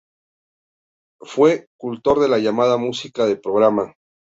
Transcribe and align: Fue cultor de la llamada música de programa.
Fue 1.21 1.67
cultor 1.77 2.21
de 2.21 2.27
la 2.27 2.39
llamada 2.39 2.75
música 2.77 3.27
de 3.27 3.35
programa. 3.35 3.93